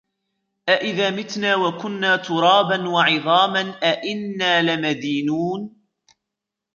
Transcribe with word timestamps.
أَإِذَا 0.69 1.09
مِتْنَا 1.09 1.55
وَكُنَّا 1.55 2.15
تُرَابًا 2.15 2.89
وَعِظَامًا 2.89 3.61
أَإِنَّا 3.83 4.61
لَمَدِينُونَ 4.61 5.75